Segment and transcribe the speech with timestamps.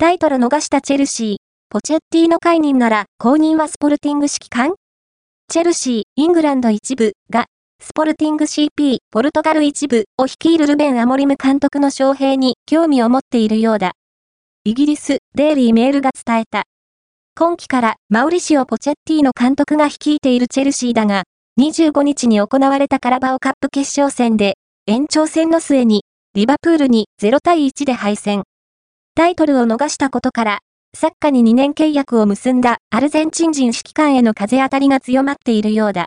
[0.00, 1.36] タイトル逃したチェルシー、
[1.70, 4.74] ポチェッティの解任なら後任はスポルティング指揮官？
[5.48, 7.46] チェルシー、イングランド一部が、
[7.82, 13.94] スポルティング CP、ポルトガル一部を率いるルベン・アモリム監督の招聘に興味を持っているようだ。
[14.62, 16.62] イギリス、デイリーメールが伝えた。
[17.34, 21.24] 今季からマウリシオ・ポチェッティの監督が率いているチェルシーだが、
[21.60, 26.04] 25日に行われたカラバオカップ決勝戦で、延長戦の末に、
[26.34, 28.44] リバプールに0対1で敗戦。
[29.18, 30.58] タイトルを逃したことから、
[30.96, 36.06] サッカーに2年契約を結んだアルゼンチン人指揮官への風当たりが強まっているようだ。